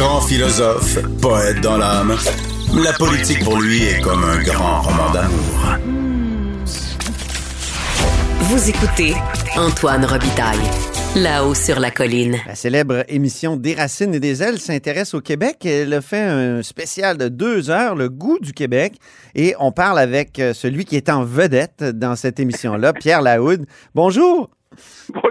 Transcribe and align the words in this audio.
Grand 0.00 0.22
philosophe, 0.22 0.98
poète 1.20 1.60
dans 1.60 1.76
l'âme, 1.76 2.16
la 2.82 2.94
politique 2.94 3.44
pour 3.44 3.60
lui 3.60 3.82
est 3.82 4.00
comme 4.00 4.24
un 4.24 4.42
grand 4.42 4.80
roman 4.80 5.10
d'amour. 5.10 5.76
Vous 8.44 8.70
écoutez 8.70 9.12
Antoine 9.58 10.06
Robitaille, 10.06 10.56
là-haut 11.16 11.52
sur 11.52 11.78
la 11.78 11.90
colline. 11.90 12.38
La 12.46 12.54
célèbre 12.54 13.04
émission 13.08 13.58
Des 13.58 13.74
racines 13.74 14.14
et 14.14 14.20
des 14.20 14.42
ailes 14.42 14.58
s'intéresse 14.58 15.12
au 15.12 15.20
Québec. 15.20 15.66
Elle 15.66 15.92
a 15.92 16.00
fait 16.00 16.22
un 16.22 16.62
spécial 16.62 17.18
de 17.18 17.28
deux 17.28 17.68
heures, 17.68 17.94
Le 17.94 18.08
goût 18.08 18.38
du 18.38 18.54
Québec. 18.54 18.94
Et 19.34 19.54
on 19.58 19.70
parle 19.70 19.98
avec 19.98 20.38
euh, 20.38 20.54
celui 20.54 20.86
qui 20.86 20.96
est 20.96 21.10
en 21.10 21.24
vedette 21.24 21.84
dans 21.84 22.16
cette 22.16 22.40
émission-là, 22.40 22.92
Pierre 22.98 23.20
Laoud. 23.20 23.66
Bonjour! 23.94 24.48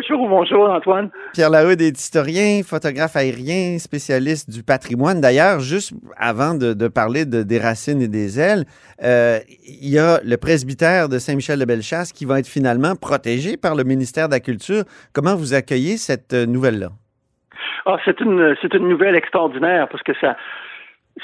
Bonjour, 0.10 0.28
bonjour 0.28 0.70
Antoine? 0.72 1.12
Pierre 1.34 1.52
Lahoud 1.52 1.80
est 1.80 2.00
historien, 2.00 2.62
photographe 2.66 3.16
aérien, 3.16 3.78
spécialiste 3.78 4.50
du 4.50 4.64
patrimoine. 4.64 5.22
D'ailleurs, 5.22 5.60
juste 5.60 5.94
avant 6.18 6.56
de, 6.56 6.74
de 6.74 6.88
parler 6.88 7.26
de, 7.26 7.44
des 7.44 7.60
racines 7.60 8.02
et 8.02 8.08
des 8.08 8.40
ailes, 8.40 8.66
euh, 9.04 9.38
il 9.68 9.90
y 9.90 10.00
a 10.00 10.20
le 10.24 10.38
presbytère 10.38 11.10
de 11.10 11.20
Saint-Michel 11.20 11.60
de 11.60 11.66
Bellechasse 11.66 12.12
qui 12.12 12.26
va 12.26 12.40
être 12.40 12.48
finalement 12.48 12.96
protégé 12.96 13.56
par 13.56 13.76
le 13.76 13.84
ministère 13.84 14.30
de 14.30 14.34
la 14.34 14.40
Culture. 14.40 14.84
Comment 15.14 15.36
vous 15.36 15.54
accueillez 15.54 15.98
cette 15.98 16.34
euh, 16.34 16.48
nouvelle-là? 16.48 16.90
Ah, 17.86 17.98
c'est 18.04 18.20
une, 18.20 18.56
c'est 18.64 18.74
une 18.74 18.90
nouvelle 18.90 19.16
extraordinaire 19.16 19.88
parce 19.90 20.02
que 20.02 20.14
ça, 20.20 20.36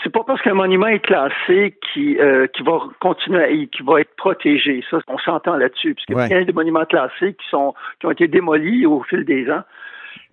c'est 0.04 0.12
pas 0.12 0.24
parce 0.26 0.42
qu'un 0.42 0.54
monument 0.54 0.88
est 0.88 1.00
classé 1.00 1.76
qui, 1.94 2.18
euh, 2.20 2.48
qui 2.48 2.64
va 2.64 2.80
continuer 3.00 3.44
à, 3.44 3.48
qui 3.68 3.84
va 3.84 4.02
être 4.02 4.16
protégé. 4.16 4.84
Ça, 4.90 5.00
on 5.08 5.18
s'entend 5.18 5.56
là-dessus, 5.58 5.94
puisqu'il 5.96 6.14
y 6.16 6.20
a 6.20 6.22
Ouais. 6.24 6.30
plein 6.30 6.44
de 6.44 6.52
monuments 6.52 6.86
classés 6.86 7.34
qui 7.34 7.48
sont 7.50 7.74
qui 8.00 8.06
ont 8.08 8.12
été 8.12 8.28
démolis 8.28 8.86
au 8.86 9.02
fil 9.04 9.26
des 9.26 9.50
ans. 9.52 9.64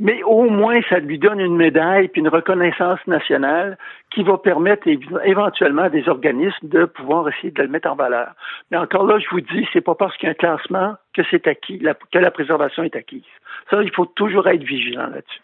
Mais 0.00 0.22
au 0.24 0.48
moins, 0.48 0.80
ça 0.88 0.98
lui 0.98 1.18
donne 1.18 1.38
une 1.38 1.56
médaille 1.56 2.08
puis 2.08 2.20
une 2.22 2.28
reconnaissance 2.28 2.98
nationale 3.06 3.76
qui 4.10 4.22
va 4.22 4.38
permettre 4.38 4.88
éventuellement 5.24 5.82
à 5.82 5.90
des 5.90 6.08
organismes 6.08 6.68
de 6.68 6.86
pouvoir 6.86 7.28
essayer 7.28 7.50
de 7.50 7.62
le 7.62 7.68
mettre 7.68 7.88
en 7.90 7.94
valeur. 7.94 8.32
Mais 8.70 8.78
encore 8.78 9.06
là, 9.06 9.18
je 9.18 9.28
vous 9.30 9.40
dis, 9.40 9.68
c'est 9.72 9.80
pas 9.80 9.94
parce 9.94 10.16
qu'il 10.16 10.26
y 10.26 10.30
a 10.30 10.32
un 10.32 10.34
classement 10.34 10.94
que 11.14 11.22
c'est 11.30 11.46
acquis, 11.46 11.78
que 12.10 12.18
la 12.18 12.30
préservation 12.30 12.82
est 12.82 12.96
acquise. 12.96 13.22
Ça, 13.70 13.82
il 13.82 13.90
faut 13.92 14.06
toujours 14.06 14.48
être 14.48 14.62
vigilant 14.62 15.06
là-dessus. 15.08 15.40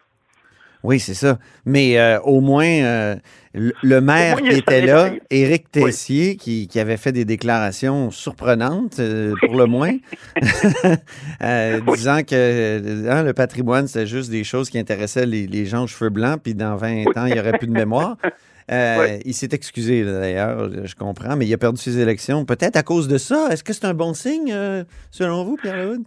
Oui, 0.84 1.00
c'est 1.00 1.14
ça. 1.14 1.38
Mais 1.64 1.98
euh, 1.98 2.20
au 2.20 2.40
moins, 2.40 2.66
euh, 2.66 3.16
le, 3.52 3.72
le 3.82 4.00
maire 4.00 4.38
moins, 4.40 4.48
qui 4.48 4.56
était 4.56 4.80
là. 4.86 5.10
Éric 5.30 5.70
Tessier, 5.72 6.36
qui, 6.36 6.68
qui 6.68 6.78
avait 6.78 6.96
fait 6.96 7.12
des 7.12 7.24
déclarations 7.24 8.10
surprenantes, 8.10 9.00
euh, 9.00 9.34
pour 9.40 9.56
le 9.56 9.66
moins, 9.66 9.96
disant 11.96 12.22
que 12.22 13.08
hein, 13.08 13.22
le 13.22 13.32
patrimoine, 13.32 13.88
c'est 13.88 14.06
juste 14.06 14.30
des 14.30 14.44
choses 14.44 14.70
qui 14.70 14.78
intéressaient 14.78 15.26
les, 15.26 15.46
les 15.46 15.66
gens 15.66 15.84
aux 15.84 15.88
cheveux 15.88 16.10
blancs, 16.10 16.40
puis 16.42 16.54
dans 16.54 16.76
20 16.76 17.06
ans, 17.16 17.26
il 17.26 17.34
n'y 17.34 17.40
aurait 17.40 17.58
plus 17.58 17.66
de 17.66 17.72
mémoire. 17.72 18.16
Il 18.70 19.32
s'est 19.32 19.48
excusé, 19.52 20.04
d'ailleurs, 20.04 20.68
je 20.84 20.94
comprends, 20.94 21.36
mais 21.36 21.46
il 21.46 21.54
a 21.54 21.56
perdu 21.56 21.80
ses 21.80 21.98
élections. 21.98 22.44
Peut-être 22.44 22.76
à 22.76 22.82
cause 22.82 23.08
de 23.08 23.16
ça. 23.16 23.48
Est-ce 23.50 23.64
que 23.64 23.72
c'est 23.72 23.86
un 23.86 23.94
bon 23.94 24.12
signe, 24.12 24.52
euh, 24.52 24.84
selon 25.10 25.42
vous, 25.44 25.56
Pierre 25.56 25.76
Lehoud? 25.76 26.02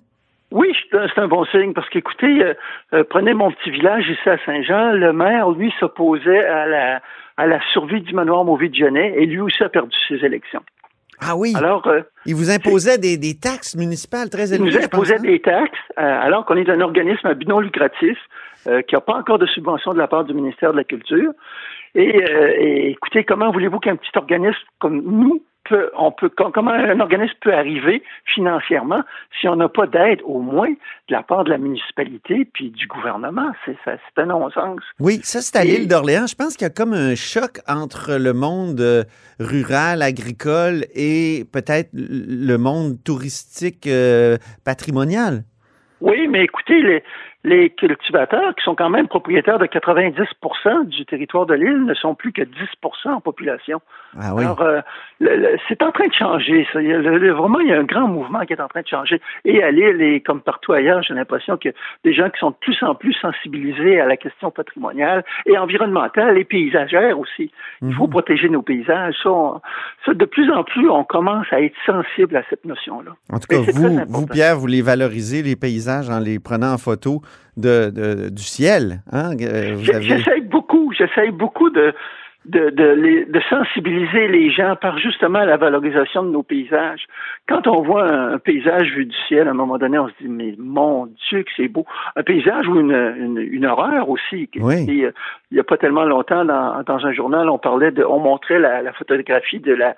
Oui, 0.51 0.75
c'est 0.91 1.17
un- 1.19 1.28
bon 1.28 1.45
signe 1.45 1.73
parce 1.73 1.88
qu'écoutez, 1.89 2.44
euh, 2.44 2.53
euh, 2.94 3.03
prenez 3.09 3.34
mon 3.34 3.51
petit 3.51 3.72
village 3.72 4.07
ici 4.09 4.29
à 4.29 4.38
Saint-Jean, 4.45 4.91
le 4.91 5.13
maire, 5.13 5.50
lui, 5.51 5.73
s'opposait 5.79 6.45
à 6.45 6.66
la, 6.67 7.01
à 7.38 7.47
la 7.47 7.59
survie 7.72 8.01
du 8.01 8.13
manoir 8.13 8.44
Mauvais 8.44 8.67
de 8.69 8.75
Genet 8.75 9.13
et 9.17 9.25
lui 9.25 9.40
aussi 9.40 9.63
a 9.63 9.69
perdu 9.69 9.95
ses 10.07 10.23
élections. 10.25 10.61
Ah 11.22 11.35
oui, 11.38 11.53
Alors, 11.56 11.85
euh, 11.88 12.01
il 12.25 12.35
vous 12.35 12.50
imposait 12.50 12.97
des, 12.97 13.16
des 13.17 13.38
taxes 13.40 13.75
municipales 13.78 14.29
très 14.29 14.50
il 14.50 14.56
élevées. 14.56 14.66
nous 14.66 14.72
je 14.72 14.78
pense, 14.88 14.94
imposait 15.11 15.16
hein? 15.19 15.22
des 15.22 15.40
taxes 15.40 15.72
euh, 16.00 16.01
alors 16.22 16.45
qu'on 16.45 16.56
est 16.57 16.67
un 16.69 16.81
organisme 16.81 17.28
à 17.28 17.34
but 17.35 17.47
non 17.47 17.59
lucratif 17.59 18.17
qui 18.88 18.94
n'a 18.94 19.01
pas 19.01 19.16
encore 19.16 19.40
de 19.40 19.47
subvention 19.47 19.91
de 19.91 19.97
la 19.97 20.07
part 20.07 20.23
du 20.23 20.35
ministère 20.35 20.72
de 20.72 20.78
la 20.78 20.84
Culture. 20.84 21.31
Et, 21.95 22.09
et 22.09 22.90
écoutez, 22.91 23.23
comment 23.23 23.51
voulez-vous 23.51 23.79
qu'un 23.79 23.95
petit 23.95 24.11
organisme 24.16 24.59
comme 24.78 25.01
nous 25.03 25.41
peut, 25.72 25.90
on 25.98 26.12
peut, 26.12 26.30
com- 26.30 26.52
comment 26.54 26.72
un 26.72 27.00
organisme 27.00 27.34
peut 27.42 27.54
arriver 27.54 28.04
financièrement 28.26 29.04
si 29.40 29.48
on 29.48 29.56
n'a 29.56 29.70
pas 29.70 29.88
d'aide 29.88 30.20
au 30.26 30.40
moins 30.40 30.70
de 30.70 31.14
la 31.14 31.24
part 31.24 31.44
de 31.46 31.50
la 31.50 31.58
municipalité 31.58 32.46
puis 32.54 32.70
du 32.72 32.88
gouvernement? 32.88 33.52
C'est 33.66 33.78
un 34.18 34.26
non-sens. 34.26 34.82
Oui, 35.00 35.20
ça, 35.24 35.42
c'est 35.42 35.58
à 35.58 35.64
l'île 35.64 35.88
d'Orléans. 35.88 36.28
Je 36.28 36.36
pense 36.36 36.58
qu'il 36.58 36.66
y 36.66 36.70
a 36.70 36.74
comme 36.74 36.94
un 36.94 37.16
choc 37.16 37.59
entre 37.68 38.18
le 38.18 38.34
monde 38.34 38.82
euh, 38.82 39.04
rural, 39.40 40.02
agricole 40.02 40.86
et 40.94 41.46
peut-être 41.52 41.90
le 41.94 42.58
monde 42.58 42.98
touristique 43.03 43.88
euh, 43.88 44.38
patrimonial. 44.66 45.44
Oui, 46.02 46.28
mais 46.28 46.44
écoutez, 46.44 46.82
les, 46.82 47.03
les 47.44 47.69
cultivateurs 47.72 48.53
qui 48.56 48.63
sont 48.63 48.75
quand 48.75 48.90
même 48.90 49.07
propriétaires 49.07 49.57
de 49.59 49.66
90% 49.66 50.85
du 50.85 51.06
territoire 51.06 51.46
de 51.46 51.53
l'île 51.56 51.85
ne 51.85 51.94
sont 51.94 52.13
plus 52.16 52.31
que 52.31 52.41
10% 52.44 53.09
en 53.09 53.22
population. 53.22 53.81
Ah 54.19 54.34
oui. 54.35 54.44
Alors, 54.44 54.62
euh, 54.62 54.81
c'est 55.68 55.81
en 55.81 55.91
train 55.91 56.07
de 56.07 56.13
changer. 56.13 56.68
Ça. 56.74 56.81
Il 56.81 56.90
y 56.90 56.94
a 56.94 56.97
le- 57.00 57.31
vraiment, 57.31 57.59
il 57.59 57.68
y 57.69 57.74
a 57.74 57.79
un 57.79 57.84
grand 57.84 58.07
mouvement 58.07 58.41
qui 58.41 58.53
est 58.53 58.62
en 58.62 58.68
train 58.68 58.81
de 58.81 58.88
changer. 58.88 59.22
Et 59.46 59.63
à 59.63 59.72
l'île, 59.72 60.02
et 60.02 60.22
comme 60.22 60.41
partout 60.41 60.74
ailleurs, 60.74 61.02
j'ai 61.03 61.13
l'impression 61.13 61.57
que 61.57 61.69
des 62.03 62.13
gens 62.13 62.29
qui 62.29 62.40
sont 62.40 62.52
de 62.52 62.56
plus 62.59 62.78
en 62.84 62.96
plus 62.96 63.13
sensibilisés 63.13 64.00
à 64.02 64.06
la 64.06 64.18
question 64.18 64.52
patrimoniale 64.52 65.23
et 65.46 65.58
environnementale 65.58 66.38
et 66.38 66.44
paysagère 66.44 67.18
aussi. 67.18 67.52
Il 67.81 67.94
faut 67.94 68.03
Mhm. 68.06 68.09
protéger 68.12 68.50
nos 68.50 68.62
paysages. 68.62 69.16
Ça, 69.23 69.31
on- 69.31 69.62
ça, 70.06 70.13
de 70.13 70.25
plus 70.25 70.52
en 70.52 70.63
plus, 70.63 70.90
on 70.90 71.03
commence 71.03 71.47
à 71.52 71.62
être 71.62 71.75
sensible 71.85 72.35
à 72.35 72.44
cette 72.50 72.66
notion-là. 72.66 73.12
En 73.31 73.40
tout 73.40 73.47
cas, 73.47 73.58
vous, 73.59 74.00
vous, 74.08 74.28
Pierre, 74.28 74.58
vous 74.58 74.68
les 74.68 74.81
valorisez, 74.81 75.41
les 75.41 75.56
paysages, 75.56 76.09
en 76.09 76.19
les 76.19 76.40
prenant 76.40 76.73
en 76.73 76.78
photo 76.78 77.22
de, 77.58 77.90
de- 77.90 78.30
du 78.30 78.44
ciel. 78.44 79.02
Hein? 79.12 79.31
Euh, 79.42 79.74
avez... 79.94 80.02
J'essaye 80.03 80.42
beaucoup, 80.42 80.92
j'essaye 80.97 81.31
beaucoup 81.31 81.69
de, 81.69 81.94
de, 82.46 82.69
de, 82.69 82.84
les- 83.03 83.25
de 83.25 83.42
sensibiliser 83.50 84.28
les 84.28 84.50
gens 84.52 84.75
par 84.75 84.97
justement 84.97 85.44
la 85.44 85.58
valorisation 85.58 86.24
de 86.24 86.31
nos 86.31 86.44
paysages. 86.44 87.06
Quand 87.47 87.68
on 87.68 87.81
voit 87.81 88.09
un, 88.09 88.34
un 88.34 88.40
paysage 88.40 88.91
vu 88.96 89.06
du 89.06 89.18
ciel, 89.28 89.47
à 89.47 89.52
un 89.52 89.53
moment 89.53 89.78
donné, 89.78 90.00
on 90.00 90.08
se 90.08 90.14
dit, 90.22 90.28
mais 90.30 90.56
mon 90.58 91.08
Dieu, 91.30 91.44
que 91.44 91.52
c'est 91.58 91.68
beau. 91.68 91.86
Un 92.16 92.24
paysage 92.24 92.68
ou 92.68 92.80
une, 92.80 92.91
une, 92.91 93.38
une 93.38 93.66
horreur 93.66 94.09
aussi. 94.09 94.50
Oui. 94.56 94.86
Et, 94.90 95.05
euh, 95.05 95.11
il 95.52 95.55
n'y 95.55 95.59
a 95.59 95.66
pas 95.66 95.78
tellement 95.78 96.05
longtemps, 96.05 96.46
dans, 96.46 96.82
dans 96.84 97.05
un 97.05 97.11
journal, 97.11 97.50
on 97.50 97.58
parlait 97.58 97.91
de, 97.91 98.03
on 98.05 98.20
montrait 98.20 98.59
la, 98.59 98.82
la 98.82 98.94
photographie 98.94 99.59
de 99.59 99.73
la, 99.73 99.96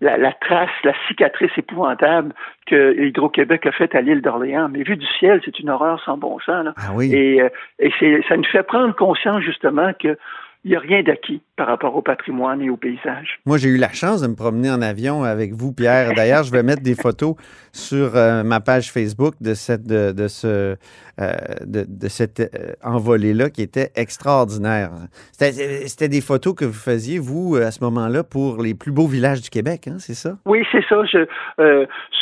la, 0.00 0.16
la 0.16 0.32
trace, 0.32 0.70
la 0.84 0.94
cicatrice 1.08 1.50
épouvantable 1.56 2.32
que 2.66 2.98
Hydro-Québec 2.98 3.66
a 3.66 3.72
faite 3.72 3.94
à 3.94 4.00
l'île 4.00 4.22
d'Orléans. 4.22 4.68
Mais 4.70 4.82
vu 4.82 4.96
du 4.96 5.06
ciel, 5.18 5.40
c'est 5.44 5.58
une 5.58 5.70
horreur 5.70 6.02
sans 6.04 6.16
bon 6.16 6.38
sens. 6.38 6.64
Là. 6.64 6.72
Ah 6.76 6.92
oui. 6.94 7.12
Et, 7.14 7.42
euh, 7.42 7.48
et 7.78 7.90
c'est, 7.98 8.22
ça 8.28 8.36
nous 8.36 8.44
fait 8.44 8.62
prendre 8.62 8.94
conscience 8.94 9.42
justement 9.42 9.92
que 9.98 10.16
il 10.64 10.70
n'y 10.72 10.76
a 10.76 10.80
rien 10.80 11.02
d'acquis 11.02 11.40
par 11.56 11.66
rapport 11.66 11.96
au 11.96 12.02
patrimoine 12.02 12.60
et 12.60 12.68
au 12.68 12.76
paysage. 12.76 13.40
Moi, 13.46 13.56
j'ai 13.56 13.70
eu 13.70 13.78
la 13.78 13.92
chance 13.92 14.20
de 14.20 14.26
me 14.28 14.34
promener 14.34 14.70
en 14.70 14.82
avion 14.82 15.24
avec 15.24 15.52
vous, 15.52 15.72
Pierre. 15.72 16.12
D'ailleurs, 16.14 16.42
je 16.42 16.52
vais 16.52 16.62
mettre 16.62 16.82
des 16.82 16.94
photos 16.94 17.34
sur 17.72 18.14
euh, 18.14 18.42
ma 18.42 18.60
page 18.60 18.92
Facebook 18.92 19.34
de 19.40 19.54
cette 19.54 19.86
de, 19.86 20.12
de 20.12 20.28
ce 20.28 20.76
euh, 21.20 21.32
de, 21.66 21.84
de 21.88 22.08
cette 22.08 22.40
euh, 22.40 22.72
envolée-là 22.82 23.48
qui 23.48 23.62
était 23.62 23.90
extraordinaire. 23.96 24.90
C'était 25.32 26.08
des 26.08 26.20
photos 26.20 26.54
que 26.54 26.64
vous 26.66 26.72
faisiez, 26.72 27.18
vous, 27.18 27.56
à 27.56 27.70
ce 27.70 27.82
moment-là, 27.84 28.22
pour 28.22 28.62
les 28.62 28.74
plus 28.74 28.92
beaux 28.92 29.06
villages 29.06 29.40
du 29.40 29.50
Québec, 29.50 29.88
hein, 29.88 29.96
c'est 29.98 30.14
ça? 30.14 30.36
Oui, 30.44 30.64
c'est 30.72 30.84
ça. 30.88 31.04
Je, 31.04 31.26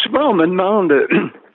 souvent, 0.03 0.31
on 0.31 0.35
me 0.35 0.47
demande 0.47 0.93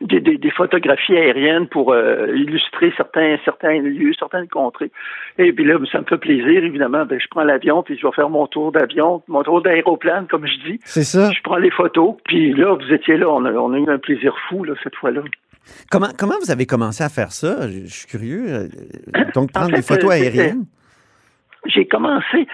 des, 0.00 0.20
des, 0.20 0.50
photographies 0.50 1.16
aériennes 1.16 1.68
pour 1.68 1.92
euh, 1.92 2.26
illustrer 2.36 2.92
certains 2.96 3.38
certains 3.44 3.80
lieux, 3.80 4.12
certaines 4.18 4.48
contrées. 4.48 4.90
Et 5.38 5.52
puis 5.52 5.64
là, 5.64 5.78
ça 5.90 6.00
me 6.00 6.04
fait 6.04 6.18
plaisir, 6.18 6.64
évidemment. 6.64 7.06
Ben, 7.06 7.18
je 7.18 7.26
prends 7.30 7.44
l'avion, 7.44 7.82
puis 7.82 7.98
je 7.98 8.06
vais 8.06 8.12
faire 8.12 8.28
mon 8.28 8.46
tour 8.46 8.72
d'avion, 8.72 9.22
mon 9.28 9.42
tour 9.42 9.62
d'aéroplane, 9.62 10.26
comme 10.26 10.46
je 10.46 10.70
dis. 10.70 10.80
C'est 10.84 11.04
ça. 11.04 11.30
Je 11.32 11.40
prends 11.42 11.56
les 11.56 11.70
photos, 11.70 12.14
puis 12.24 12.52
là, 12.52 12.74
vous 12.74 12.92
étiez 12.92 13.16
là. 13.16 13.28
On 13.30 13.44
a, 13.46 13.52
on 13.52 13.72
a 13.72 13.78
eu 13.78 13.88
un 13.88 13.98
plaisir 13.98 14.36
fou, 14.48 14.64
là, 14.64 14.74
cette 14.82 14.96
fois-là. 14.96 15.22
Comment, 15.90 16.08
comment 16.16 16.34
vous 16.44 16.50
avez 16.50 16.66
commencé 16.66 17.02
à 17.02 17.08
faire 17.08 17.32
ça? 17.32 17.68
Je, 17.68 17.86
suis 17.86 18.06
curieux. 18.06 18.68
Donc, 19.34 19.52
prendre 19.52 19.74
des 19.74 19.82
photos 19.82 20.10
aériennes? 20.10 20.66
J'ai 21.66 21.86
commencé, 21.86 22.46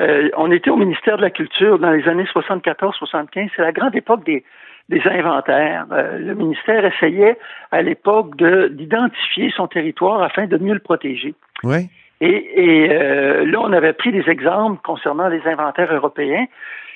euh, 0.00 0.30
on 0.36 0.50
était 0.50 0.70
au 0.70 0.76
ministère 0.76 1.16
de 1.18 1.22
la 1.22 1.30
Culture 1.30 1.78
dans 1.78 1.90
les 1.90 2.08
années 2.08 2.24
74-75. 2.24 3.50
C'est 3.54 3.62
la 3.62 3.72
grande 3.72 3.94
époque 3.94 4.24
des, 4.24 4.44
des 4.88 5.02
inventaires. 5.04 5.86
Euh, 5.92 6.18
le 6.18 6.34
ministère 6.34 6.84
essayait 6.84 7.36
à 7.70 7.82
l'époque 7.82 8.36
d'identifier 8.36 9.52
son 9.54 9.66
territoire 9.66 10.22
afin 10.22 10.46
de 10.46 10.56
mieux 10.56 10.74
le 10.74 10.80
protéger. 10.80 11.34
Oui. 11.62 11.88
Et, 12.22 12.28
et 12.28 12.92
euh, 12.92 13.44
là, 13.44 13.60
on 13.60 13.72
avait 13.72 13.92
pris 13.92 14.12
des 14.12 14.28
exemples 14.28 14.80
concernant 14.82 15.28
les 15.28 15.42
inventaires 15.46 15.92
européens. 15.94 16.46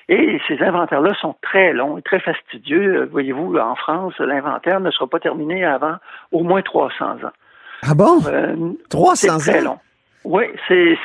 Et 0.09 0.39
ces 0.49 0.61
inventaires-là 0.63 1.15
sont 1.21 1.35
très 1.41 1.73
longs 1.73 1.97
et 1.97 2.03
très 2.03 2.21
fastidieux. 2.21 3.09
Voyez-vous, 3.11 3.57
en 3.57 3.75
France, 3.75 4.15
l'inventaire 4.19 4.81
ne 4.81 4.91
sera 4.91 5.07
pas 5.07 5.19
terminé 5.19 5.65
avant 5.65 5.97
au 6.31 6.43
moins 6.43 6.61
300 6.61 7.05
ans. 7.05 7.33
Ah 7.83 7.95
bon? 7.95 8.19
300 8.91 9.35
ans? 9.35 9.39
très 9.39 9.63
long. 9.63 9.79
Oui, 10.25 10.45
c'est 10.69 10.99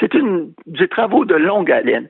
c'est 0.00 0.14
une 0.14 0.52
des 0.66 0.88
travaux 0.88 1.24
de 1.24 1.34
longue 1.34 1.70
haleine. 1.70 2.08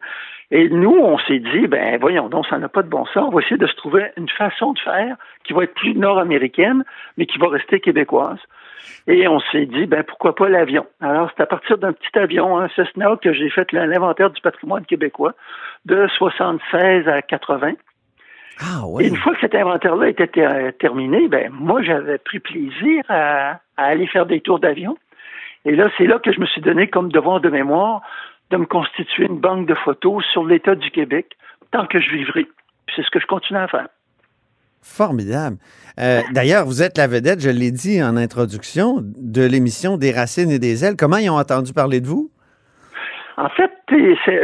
Et 0.55 0.69
nous, 0.69 0.95
on 0.95 1.19
s'est 1.19 1.39
dit, 1.39 1.67
ben 1.67 1.99
voyons 1.99 2.29
donc, 2.29 2.47
ça 2.47 2.59
n'a 2.59 2.69
pas 2.69 2.83
de 2.83 2.89
bon 2.89 3.07
sens. 3.07 3.29
On 3.29 3.35
va 3.35 3.41
essayer 3.41 3.57
de 3.57 3.67
se 3.67 3.75
trouver 3.75 4.13
une 4.19 4.29
façon 4.29 4.75
de 4.75 4.79
faire 4.81 5.17
qui 5.45 5.55
va 5.55 5.65
être 5.65 5.73
plus 5.73 5.95
nord-américaine, 5.95 6.85
mais 7.17 7.25
qui 7.25 7.39
va 7.39 7.49
rester 7.49 7.81
québécoise. 7.81 8.39
Et 9.07 9.27
on 9.29 9.41
s'est 9.41 9.65
dit, 9.65 9.87
ben 9.87 10.03
pourquoi 10.03 10.35
pas 10.35 10.51
l'avion? 10.51 10.87
Alors, 11.01 11.31
c'est 11.35 11.43
à 11.43 11.47
partir 11.47 11.79
d'un 11.79 11.95
petit 11.95 12.19
avion, 12.19 12.59
un 12.59 12.69
Cessna, 12.69 13.17
que 13.23 13.33
j'ai 13.33 13.49
fait 13.49 13.73
l'inventaire 13.73 14.31
du 14.31 14.43
patrimoine 14.43 14.85
québécois 14.85 15.33
de 15.87 16.07
76 16.19 17.09
à 17.09 17.23
80. 17.23 17.73
Ah, 18.61 18.83
oui. 18.87 19.05
Et 19.05 19.09
une 19.09 19.17
fois 19.17 19.35
que 19.35 19.41
cet 19.41 19.55
inventaire-là 19.55 20.09
était 20.09 20.73
terminé, 20.79 21.29
ben 21.29 21.51
moi, 21.51 21.81
j'avais 21.83 22.19
pris 22.19 22.41
plaisir 22.41 23.03
à, 23.09 23.61
à 23.79 23.85
aller 23.85 24.07
faire 24.07 24.27
des 24.27 24.41
tours 24.41 24.61
d'avion. 24.61 24.99
Et 25.65 25.77
là, 25.77 25.89
c'est 25.97 26.07
là 26.07 26.19
que 26.19 26.33
je 26.33 26.41
me 26.41 26.47
suis 26.47 26.61
donné 26.61 26.89
comme 26.89 27.11
devoir 27.11 27.41
de 27.41 27.49
mémoire 27.49 28.03
de 28.51 28.59
me 28.59 28.67
constituer 28.67 29.25
une 29.25 29.41
banque 29.41 29.67
de 29.67 29.75
photos 29.75 30.23
sur 30.33 30.45
l'État 30.45 30.75
du 30.75 30.91
Québec 30.91 31.37
tant 31.71 31.87
que 31.87 32.01
je 32.01 32.11
vivrai. 32.11 32.47
C'est 32.95 33.03
ce 33.03 33.11
que 33.11 33.19
je 33.19 33.27
continue 33.27 33.59
à 33.59 33.67
faire. 33.67 33.89
Formidable. 34.83 35.57
Euh, 35.99 36.21
d'ailleurs, 36.33 36.67
vous 36.67 36.83
êtes 36.83 36.99
la 36.99 37.07
vedette, 37.07 37.41
je 37.41 37.49
l'ai 37.49 37.71
dit 37.71 38.03
en 38.03 38.17
introduction, 38.17 38.97
de 39.01 39.43
l'émission 39.43 39.97
Des 39.97 40.13
racines 40.13 40.51
et 40.51 40.59
des 40.59 40.85
ailes. 40.85 40.97
Comment 40.99 41.17
ils 41.17 41.31
ont 41.31 41.39
entendu 41.39 41.73
parler 41.73 42.01
de 42.01 42.07
vous? 42.07 42.31
En 43.39 43.49
fait, 43.49 43.71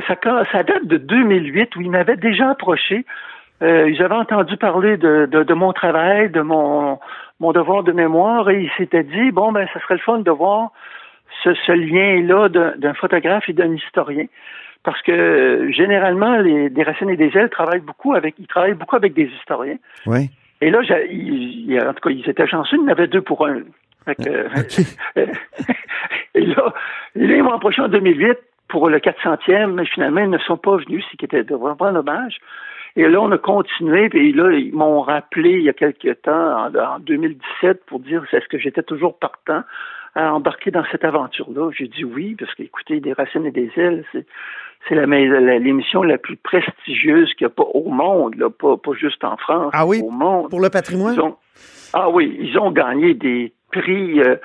ça, 0.09 0.45
ça 0.53 0.63
date 0.63 0.87
de 0.87 0.97
2008 0.97 1.77
où 1.77 1.81
ils 1.83 1.91
m'avaient 1.91 2.17
déjà 2.17 2.51
approché. 2.51 3.05
Euh, 3.63 3.91
ils 3.91 4.01
avaient 4.03 4.15
entendu 4.15 4.57
parler 4.57 4.97
de, 4.97 5.27
de, 5.27 5.55
mon 5.55 5.73
travail, 5.73 6.31
de 6.31 6.41
mon, 6.41 6.99
mon 7.41 7.53
devoir 7.53 7.83
de 7.83 7.93
mémoire, 7.93 8.49
et 8.49 8.63
ils 8.63 8.71
s'étaient 8.79 9.03
dit, 9.03 9.33
bon, 9.33 9.53
ben, 9.53 9.67
ça 9.75 9.81
serait 9.81 9.95
le 9.95 10.01
fun 10.01 10.21
de 10.21 10.31
voir 10.31 10.71
ce, 11.43 11.73
lien-là 11.73 12.49
d'un 12.49 12.95
photographe 12.95 13.49
et 13.49 13.53
d'un 13.53 13.75
historien. 13.75 14.27
Parce 14.85 15.03
que 15.03 15.71
généralement, 15.73 16.39
les, 16.39 16.71
des 16.71 16.83
racines 16.83 17.11
et 17.11 17.17
des 17.17 17.37
ailes 17.37 17.51
travaillent 17.51 17.81
beaucoup 17.81 18.15
avec, 18.15 18.37
ils 18.39 18.47
travaillent 18.47 18.75
beaucoup 18.75 18.97
avec 18.97 19.13
des 19.13 19.31
historiens. 19.41 19.77
Oui. 20.07 20.31
Et 20.61 20.71
là, 20.71 20.81
il, 21.11 21.79
en 21.81 21.93
tout 21.95 22.09
cas, 22.09 22.11
ils 22.11 22.29
étaient 22.29 22.47
chanceux, 22.47 22.77
il 22.77 22.83
y 22.83 22.85
en 22.85 22.89
avait 22.89 23.07
deux 23.07 23.23
pour 23.23 23.47
un. 23.47 23.61
Ah, 24.07 24.13
et 26.35 26.41
là, 26.41 26.75
ils 27.15 27.43
m'ont 27.43 27.53
approché 27.53 27.83
en 27.83 27.89
2008 27.89 28.39
pour 28.69 28.89
le 28.89 28.99
400e, 28.99 29.73
mais 29.73 29.85
finalement, 29.87 30.21
ils 30.21 30.31
ne 30.31 30.39
sont 30.39 30.57
pas 30.57 30.77
venus, 30.77 31.05
ce 31.11 31.17
qui 31.17 31.25
était 31.25 31.43
vraiment 31.43 31.93
dommage. 31.93 32.39
Et 32.97 33.07
là, 33.07 33.21
on 33.21 33.31
a 33.31 33.39
continué, 33.39 34.09
puis 34.09 34.33
là, 34.33 34.51
ils 34.53 34.73
m'ont 34.73 35.03
rappelé 35.03 35.51
il 35.51 35.63
y 35.63 35.69
a 35.69 35.73
quelques 35.73 36.23
temps, 36.23 36.67
en, 36.67 36.75
en 36.75 36.99
2017, 37.01 37.85
pour 37.87 38.01
dire 38.01 38.25
est-ce 38.33 38.49
que 38.49 38.59
j'étais 38.59 38.83
toujours 38.83 39.19
partant? 39.19 39.63
À 40.15 40.33
embarquer 40.35 40.71
dans 40.71 40.85
cette 40.91 41.05
aventure-là. 41.05 41.71
J'ai 41.77 41.89
dit 41.89 42.05
oui, 42.05 42.37
parce 42.39 42.55
qu'écoutez, 42.55 43.01
des 43.01 43.13
racines 43.13 43.47
et 43.47 43.51
des 43.51 43.71
ailes, 43.77 44.05
c'est 44.13 44.27
c'est 44.89 44.95
l'émission 44.95 46.03
la, 46.03 46.19
plus 46.19 46.37
prestigieuse 46.37 47.33
qu'il 47.35 47.47
n'y 47.47 47.53
a 47.53 47.55
pas 47.55 47.69
au 47.75 47.91
monde, 47.91 48.37
là, 48.37 48.49
pas, 48.49 48.77
pas 48.77 48.93
juste 48.95 49.23
en 49.25 49.37
France, 49.37 49.71
ah 49.75 49.87
oui? 49.87 50.01
au 50.03 50.11
monde. 50.11 50.51
Pour 50.51 50.61
le 50.61 50.71
patrimoine? 50.71 51.17
ah 51.93 52.11
oui, 52.11 52.37
ils 52.41 52.59
ont 52.59 52.71
gagné 52.71 53.15
des 53.15 53.53
prix. 53.73 54.21
Euh, 54.21 54.37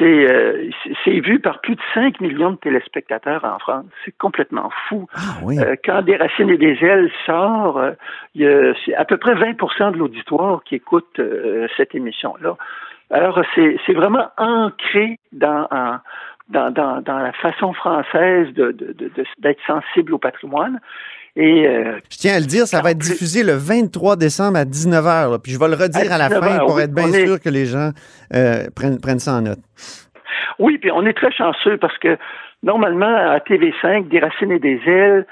euh, 0.00 0.70
c'est 1.04 1.20
vu 1.20 1.40
par 1.40 1.60
plus 1.60 1.74
de 1.74 1.80
5 1.92 2.20
millions 2.20 2.52
de 2.52 2.56
téléspectateurs 2.56 3.44
en 3.44 3.58
France. 3.58 3.84
C'est 4.04 4.16
complètement 4.16 4.70
fou. 4.88 5.06
Ah 5.14 5.38
oui. 5.42 5.58
Euh, 5.58 5.76
quand 5.84 6.02
Des 6.02 6.16
racines 6.16 6.48
et 6.50 6.56
des 6.56 6.78
ailes 6.82 7.10
sort, 7.26 7.80
c'est 8.34 8.94
à 8.94 9.04
peu 9.04 9.18
près 9.18 9.34
20% 9.34 9.92
de 9.92 9.98
l'auditoire 9.98 10.62
qui 10.64 10.76
écoute 10.76 11.20
cette 11.76 11.94
émission-là. 11.94 12.56
Alors, 13.10 13.42
c'est 13.54 13.92
vraiment 13.92 14.28
ancré 14.38 15.18
dans, 15.32 15.66
dans, 16.48 16.70
dans, 16.70 17.02
dans, 17.02 17.18
la 17.18 17.32
façon 17.32 17.72
française 17.72 18.48
d'être 18.54 18.76
de, 18.76 18.92
de, 18.92 19.10
de, 19.38 19.56
sensible 19.66 20.14
au 20.14 20.18
patrimoine. 20.18 20.78
Et, 21.36 21.66
euh, 21.66 21.98
je 22.10 22.18
tiens 22.18 22.34
à 22.34 22.40
le 22.40 22.46
dire, 22.46 22.66
ça 22.66 22.82
va 22.82 22.90
être 22.90 22.98
diffusé 22.98 23.42
le 23.44 23.52
23 23.52 24.16
décembre 24.16 24.58
à 24.58 24.64
19h. 24.64 25.40
puis 25.40 25.52
je 25.52 25.58
vais 25.58 25.68
le 25.68 25.74
redire 25.74 26.12
à, 26.12 26.18
la 26.18 26.28
fin 26.28 26.58
pour 26.58 26.80
être 26.80 26.92
bien 26.92 27.12
sûr 27.12 27.40
que 27.40 27.48
les 27.48 27.66
gens 27.66 27.90
euh, 28.34 28.64
prennent, 28.74 29.00
prennent 29.00 29.20
ça 29.20 29.34
en 29.34 29.42
note. 29.42 29.60
Oui, 30.58 30.78
puis 30.78 30.90
on 30.90 31.06
est 31.06 31.14
très 31.14 31.32
chanceux 31.32 31.78
parce 31.78 31.96
que 31.98 32.18
normalement, 32.62 33.14
à 33.14 33.38
TV5, 33.38 34.08
Des 34.08 34.18
racines 34.18 34.52
et 34.52 34.58
des 34.58 34.80
ailes 34.86 35.26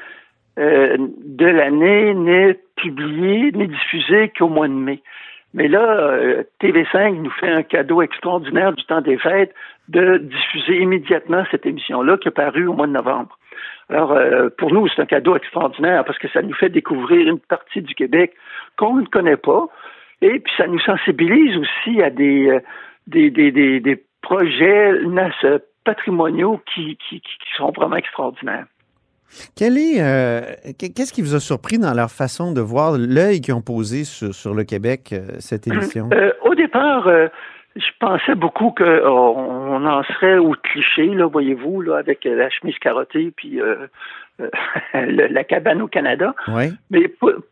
euh, 0.59 0.97
de 0.99 1.47
l'année 1.47 2.15
n'est 2.15 2.59
publié, 2.77 3.53
n'est 3.53 3.67
diffusé 3.67 4.33
qu'au 4.37 4.49
mois 4.49 4.69
de 4.69 4.73
mai. 4.73 5.03
Mais 5.59 5.67
là, 5.67 5.83
euh, 5.83 6.45
TV5 6.63 7.21
nous 7.21 7.33
fait 7.33 7.51
un 7.51 7.65
cadeau 7.65 8.01
extraordinaire 8.01 8.73
du 8.75 8.85
temps 8.85 9.01
des 9.01 9.19
fêtes 9.19 9.53
de 9.89 10.19
diffuser 10.19 10.81
immédiatement 10.81 11.43
cette 11.51 11.67
émission-là 11.67 12.17
qui 12.17 12.29
est 12.29 12.31
parue 12.31 12.69
au 12.69 12.75
mois 12.75 12.87
de 12.87 12.93
novembre. 12.93 13.37
Alors, 13.91 14.13
euh, 14.13 14.51
pour 14.57 14.73
nous, 14.73 14.87
c'est 14.87 15.03
un 15.03 15.07
cadeau 15.07 15.35
extraordinaire 15.35 16.05
parce 16.05 16.19
que 16.19 16.29
ça 16.29 16.43
nous 16.43 16.55
fait 16.55 16.69
découvrir 16.69 17.27
une 17.27 17.41
partie 17.41 17.83
du 17.83 17.93
Québec 17.97 18.35
qu'on 18.77 18.99
ne 18.99 19.07
connaît 19.07 19.37
pas. 19.37 19.67
Et 20.23 20.39
puis, 20.39 20.53
ça 20.57 20.69
nous 20.69 20.79
sensibilise 20.79 21.57
aussi 21.57 22.03
à 22.03 22.11
des, 22.11 22.51
euh, 22.51 22.61
des, 23.09 23.29
des, 23.29 23.51
des, 23.81 24.05
projets 24.23 24.93
patrimoniaux 25.85 26.61
qui, 26.73 26.99
qui 27.09 27.21
sont 27.57 27.73
vraiment 27.73 27.97
extraordinaires. 27.97 28.67
Quel 29.57 29.77
est, 29.77 30.01
euh, 30.01 30.41
qu'est-ce 30.79 31.13
qui 31.13 31.23
vous 31.23 31.35
a 31.35 31.41
surpris 31.41 31.79
dans 31.79 31.95
leur 31.95 32.11
façon 32.11 32.53
de 32.53 32.61
voir 32.61 32.93
l'œil 32.99 33.41
qu'ils 33.41 33.55
ont 33.55 33.63
posé 33.63 34.05
sur, 34.05 34.55
le 34.55 34.65
Québec, 34.65 35.11
euh, 35.13 35.37
cette 35.39 35.67
émission? 35.67 36.09
Euh, 36.13 36.33
au 36.43 36.55
départ, 36.55 37.09
je 37.77 37.91
pensais 38.01 38.35
beaucoup 38.35 38.71
qu'on 38.71 39.87
en 39.87 40.03
serait 40.05 40.39
au 40.39 40.53
cliché, 40.63 41.07
là, 41.07 41.27
voyez-vous, 41.27 41.83
là, 41.83 41.99
avec 41.99 42.25
la 42.25 42.49
chemise 42.51 42.79
carottée 42.79 43.33
puis 43.37 43.61
la 44.95 45.45
cabane 45.45 45.83
au 45.83 45.89
Canada. 45.89 46.35
Oui. 46.49 46.71
Mais 46.91 47.09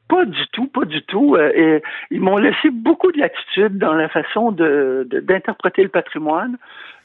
pas, 0.09 0.25
du 0.25 0.47
tout, 0.53 0.67
pas 0.69 0.85
du 0.85 1.03
tout. 1.03 1.37
et 1.37 1.83
ils 2.11 2.21
m'ont 2.21 2.39
laissé 2.39 2.71
beaucoup 2.71 3.13
de 3.13 3.19
latitude 3.19 3.79
dans 3.79 3.95
la 3.95 4.09
façon 4.09 4.51
de, 4.51 5.07
d'interpréter 5.11 5.83
le 5.83 5.89
patrimoine 5.89 6.57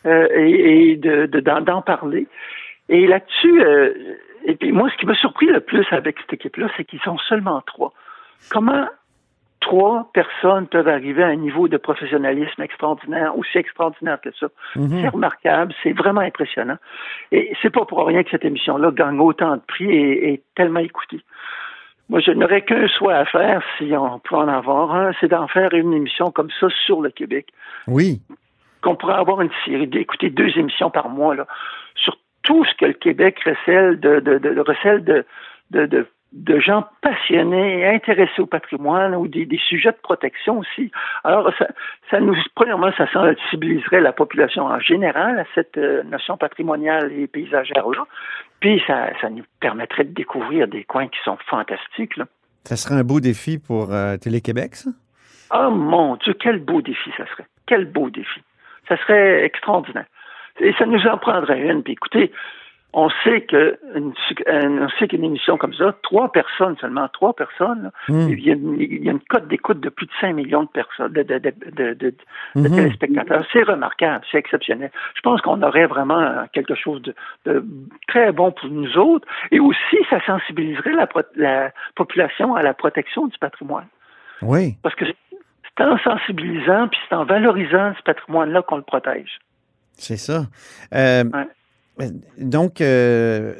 et, 0.05 0.91
et 0.91 0.95
de, 0.95 1.25
d'en 1.25 1.81
parler. 1.81 2.27
Et 2.89 3.07
là-dessus, 3.07 3.63
et 4.45 4.55
puis 4.55 4.71
moi, 4.71 4.89
ce 4.89 4.97
qui 4.97 5.05
m'a 5.05 5.15
surpris 5.15 5.47
le 5.47 5.59
plus 5.59 5.85
avec 5.91 6.17
cette 6.19 6.33
équipe-là, 6.33 6.67
c'est 6.77 6.85
qu'ils 6.85 7.01
sont 7.01 7.17
seulement 7.17 7.61
trois. 7.61 7.93
Comment 8.49 8.87
trois 9.59 10.09
personnes 10.13 10.67
peuvent 10.67 10.87
arriver 10.87 11.23
à 11.23 11.27
un 11.27 11.35
niveau 11.35 11.67
de 11.67 11.77
professionnalisme 11.77 12.61
extraordinaire, 12.61 13.37
aussi 13.37 13.57
extraordinaire 13.57 14.19
que 14.19 14.31
ça? 14.39 14.47
Mhm. 14.75 15.01
C'est 15.01 15.09
remarquable, 15.09 15.73
c'est 15.83 15.93
vraiment 15.93 16.21
impressionnant. 16.21 16.77
Et 17.31 17.53
c'est 17.61 17.69
pas 17.69 17.85
pour 17.85 18.05
rien 18.05 18.23
que 18.23 18.31
cette 18.31 18.45
émission-là 18.45 18.91
gagne 18.91 19.19
autant 19.19 19.55
de 19.55 19.61
prix 19.61 19.89
et 19.89 20.33
est 20.33 20.43
tellement 20.55 20.79
écoutée. 20.79 21.21
Moi, 22.09 22.19
je 22.19 22.31
n'aurais 22.31 22.63
qu'un 22.63 22.89
souhait 22.89 23.13
à 23.13 23.23
faire, 23.23 23.63
si 23.77 23.93
on 23.95 24.19
peut 24.19 24.35
en 24.35 24.49
avoir 24.49 24.93
un, 24.93 25.11
c'est 25.21 25.29
d'en 25.29 25.47
faire 25.47 25.73
une 25.73 25.93
émission 25.93 26.29
comme 26.29 26.49
ça 26.59 26.67
sur 26.85 27.01
le 27.01 27.09
Québec. 27.09 27.47
Oui. 27.87 28.19
Qu'on 28.81 28.95
pourrait 28.95 29.15
avoir 29.15 29.39
une 29.39 29.51
série, 29.63 29.87
d'écouter 29.87 30.29
deux 30.29 30.57
émissions 30.57 30.89
par 30.89 31.07
mois, 31.07 31.35
là, 31.35 31.47
sur 31.95 32.17
tout 32.43 32.65
ce 32.65 32.75
que 32.75 32.85
le 32.85 32.93
Québec 32.93 33.39
recèle 33.45 33.99
de, 33.99 34.19
de, 34.19 34.37
de, 34.37 34.59
recèle 34.59 35.03
de, 35.03 35.25
de, 35.71 36.07
de, 36.31 36.59
gens 36.59 36.85
passionnés, 37.01 37.85
intéressés 37.87 38.41
au 38.41 38.45
patrimoine 38.45 39.15
ou 39.15 39.27
des, 39.27 39.45
des 39.45 39.59
sujets 39.69 39.91
de 39.91 40.01
protection 40.01 40.59
aussi. 40.59 40.91
Alors, 41.23 41.51
ça, 41.57 41.67
ça 42.09 42.19
nous, 42.19 42.35
premièrement, 42.55 42.91
ça 42.97 43.11
sensibiliserait 43.11 44.01
la 44.01 44.13
population 44.13 44.65
en 44.65 44.79
général 44.79 45.39
à 45.39 45.45
cette 45.55 45.77
euh, 45.77 46.03
notion 46.03 46.37
patrimoniale 46.37 47.11
et 47.11 47.27
paysagère-là. 47.27 48.05
Puis, 48.59 48.81
ça, 48.87 49.09
ça 49.19 49.29
nous 49.29 49.43
permettrait 49.59 50.03
de 50.05 50.13
découvrir 50.13 50.67
des 50.67 50.83
coins 50.83 51.07
qui 51.07 51.19
sont 51.23 51.37
fantastiques. 51.47 52.17
Là. 52.17 52.25
Ça 52.63 52.75
serait 52.75 52.95
un 52.95 53.03
beau 53.03 53.19
défi 53.19 53.57
pour 53.57 53.93
euh, 53.93 54.17
Télé-Québec, 54.17 54.75
ça? 54.75 54.91
Oh 55.53 55.69
mon 55.69 56.15
Dieu, 56.17 56.33
quel 56.39 56.59
beau 56.59 56.81
défi 56.81 57.11
ça 57.17 57.25
serait. 57.27 57.45
Quel 57.67 57.85
beau 57.85 58.09
défi. 58.09 58.41
Ça 58.87 58.97
serait 58.97 59.43
extraordinaire. 59.43 60.05
Et 60.61 60.73
ça 60.77 60.85
nous 60.85 61.05
en 61.07 61.17
prendrait 61.17 61.61
une. 61.61 61.83
Puis 61.83 61.93
écoutez, 61.93 62.31
on 62.93 63.09
sait 63.23 63.41
que 63.41 63.79
on 63.95 64.89
sait 64.99 65.07
qu'une 65.07 65.23
émission 65.23 65.57
comme 65.57 65.73
ça, 65.73 65.95
trois 66.03 66.31
personnes 66.31 66.75
seulement, 66.79 67.07
trois 67.09 67.33
personnes, 67.33 67.91
hmm. 68.09 68.29
il, 68.29 68.39
y 68.41 68.49
a 68.51 68.53
une, 68.53 69.19
cote 69.29 69.47
d'écoute 69.47 69.79
de 69.79 69.89
plus 69.89 70.07
de 70.07 70.11
5 70.19 70.33
millions 70.33 70.63
de 70.63 70.69
personnes, 70.69 71.13
de, 71.13 71.23
de, 71.23 72.13
hmm. 72.55 72.63
téléspectateurs. 72.63 73.45
C'est 73.53 73.63
remarquable, 73.63 74.25
c'est 74.29 74.37
exceptionnel. 74.37 74.91
Je 75.15 75.21
pense 75.21 75.41
qu'on 75.41 75.61
aurait 75.61 75.87
vraiment 75.87 76.45
quelque 76.53 76.75
chose 76.75 77.01
de, 77.45 77.65
très 78.07 78.31
bon 78.31 78.51
pour 78.51 78.69
nous 78.69 78.97
autres. 78.97 79.27
Et 79.51 79.59
aussi, 79.59 79.97
ça 80.09 80.19
sensibiliserait 80.25 80.93
la, 80.93 81.07
la 81.35 81.71
population 81.95 82.55
à 82.55 82.63
la 82.63 82.73
protection 82.73 83.27
du 83.27 83.37
patrimoine. 83.37 83.87
Oui. 84.41 84.75
Parce 84.83 84.95
que 84.95 85.05
c'est 85.05 85.83
en 85.83 85.97
sensibilisant 85.99 86.89
puis 86.89 86.99
c'est 87.07 87.15
en 87.15 87.23
valorisant 87.23 87.93
ce 87.97 88.03
patrimoine-là 88.03 88.63
qu'on 88.63 88.77
le 88.77 88.83
protège. 88.83 89.39
C'est 90.01 90.17
ça. 90.17 90.47
Euh, 90.95 91.23
donc, 92.39 92.81
euh, 92.81 93.53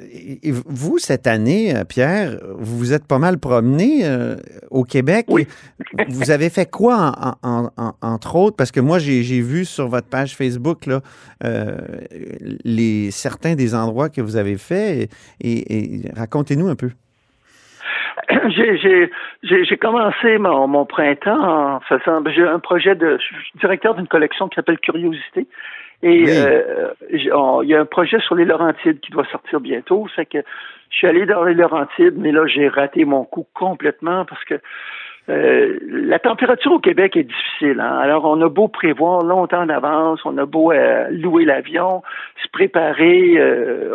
vous, 0.43 0.97
cette 0.97 1.27
année, 1.27 1.75
euh, 1.75 1.83
Pierre, 1.83 2.37
vous 2.55 2.77
vous 2.77 2.93
êtes 2.93 3.07
pas 3.07 3.19
mal 3.19 3.37
promené 3.37 4.01
euh, 4.03 4.35
au 4.71 4.83
Québec. 4.83 5.25
Oui. 5.29 5.47
vous 6.07 6.31
avez 6.31 6.49
fait 6.49 6.69
quoi, 6.69 7.13
entre 8.01 8.35
autres? 8.35 8.55
Parce 8.57 8.71
que 8.71 8.79
moi, 8.79 8.99
j'ai 8.99 9.41
vu 9.41 9.65
sur 9.65 9.87
votre 9.87 10.09
page 10.09 10.35
Facebook 10.35 10.87
là, 10.87 11.01
les, 12.63 13.11
certains 13.11 13.55
des 13.55 13.75
endroits 13.75 14.09
que 14.09 14.21
vous 14.21 14.37
avez 14.37 14.57
fait. 14.57 15.09
Et, 15.41 16.01
racontez-nous 16.15 16.67
un 16.67 16.75
peu. 16.75 16.89
J'ai 19.43 19.77
commencé 19.77 20.37
mon, 20.37 20.67
mon, 20.67 20.85
printemps 20.85 21.75
en 21.75 21.79
faisant. 21.81 22.23
J'ai 22.33 22.43
un 22.43 22.59
projet 22.59 22.95
de. 22.95 23.17
Je 23.17 23.23
suis 23.23 23.59
directeur 23.59 23.95
d'une 23.95 24.07
collection 24.07 24.47
qui 24.47 24.55
s'appelle 24.55 24.79
Curiosité 24.79 25.47
et 26.03 26.25
euh, 26.29 26.93
il 27.11 27.23
y 27.23 27.75
a 27.75 27.79
un 27.79 27.85
projet 27.85 28.19
sur 28.19 28.35
les 28.35 28.45
Laurentides 28.45 28.99
qui 29.01 29.11
doit 29.11 29.25
sortir 29.31 29.59
bientôt. 29.59 30.07
C'est 30.15 30.25
que 30.25 30.39
je 30.89 30.97
suis 30.97 31.07
allé 31.07 31.25
dans 31.25 31.43
les 31.43 31.53
Laurentides, 31.53 32.15
mais 32.17 32.31
là, 32.31 32.47
j'ai 32.47 32.67
raté 32.67 33.05
mon 33.05 33.23
coup 33.23 33.45
complètement 33.53 34.25
parce 34.25 34.43
que 34.45 34.55
euh, 35.29 35.77
la 35.87 36.17
température 36.17 36.71
au 36.71 36.79
Québec 36.79 37.15
est 37.15 37.23
difficile. 37.23 37.79
Hein? 37.79 37.99
Alors, 37.99 38.25
on 38.25 38.41
a 38.41 38.49
beau 38.49 38.67
prévoir 38.67 39.23
longtemps 39.23 39.65
d'avance, 39.67 40.19
on 40.25 40.37
a 40.39 40.45
beau 40.45 40.71
euh, 40.71 41.07
louer 41.11 41.45
l'avion, 41.45 42.01
se 42.43 42.49
préparer. 42.49 43.39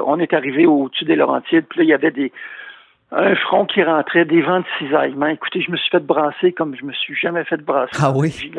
on 0.06 0.20
est 0.20 0.32
arrivé 0.32 0.66
au-dessus 0.66 1.04
des 1.04 1.16
Laurentides, 1.16 1.66
puis 1.68 1.80
là, 1.80 1.84
il 1.84 1.88
y 1.88 1.94
avait 1.94 2.12
des 2.12 2.32
un 3.12 3.36
front 3.36 3.66
qui 3.66 3.82
rentrait, 3.82 4.24
des 4.24 4.42
vents 4.42 4.60
de 4.60 4.64
cisaillement. 4.78 5.26
Écoutez, 5.26 5.60
je 5.60 5.70
me 5.70 5.76
suis 5.76 5.90
fait 5.90 6.04
brasser 6.04 6.52
comme 6.52 6.74
je 6.74 6.84
me 6.84 6.92
suis 6.92 7.14
jamais 7.14 7.44
fait 7.44 7.62
brasser. 7.62 7.96
Ah 8.02 8.10
oui? 8.14 8.50